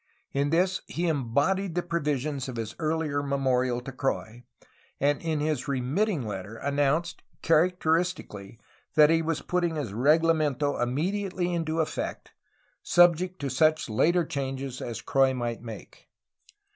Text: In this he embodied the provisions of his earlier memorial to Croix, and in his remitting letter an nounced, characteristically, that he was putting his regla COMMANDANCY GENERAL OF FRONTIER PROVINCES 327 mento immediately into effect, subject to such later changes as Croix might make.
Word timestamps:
In 0.33 0.49
this 0.49 0.81
he 0.87 1.05
embodied 1.07 1.75
the 1.75 1.83
provisions 1.83 2.49
of 2.49 2.55
his 2.55 2.73
earlier 2.79 3.21
memorial 3.21 3.81
to 3.81 3.91
Croix, 3.91 4.41
and 4.99 5.21
in 5.21 5.41
his 5.41 5.67
remitting 5.67 6.25
letter 6.25 6.55
an 6.55 6.77
nounced, 6.77 7.17
characteristically, 7.43 8.59
that 8.95 9.11
he 9.11 9.21
was 9.21 9.43
putting 9.43 9.75
his 9.75 9.93
regla 9.93 10.31
COMMANDANCY 10.33 10.59
GENERAL 10.59 10.75
OF 10.75 10.89
FRONTIER 10.89 10.95
PROVINCES 10.95 10.95
327 10.95 10.95
mento 10.97 11.01
immediately 11.03 11.53
into 11.53 11.79
effect, 11.81 12.31
subject 12.81 13.39
to 13.41 13.49
such 13.51 13.89
later 13.91 14.25
changes 14.25 14.81
as 14.81 15.03
Croix 15.03 15.35
might 15.35 15.61
make. 15.61 16.07